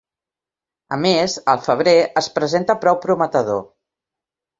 [0.95, 3.61] A més, el febrer es presenta prou prometedor.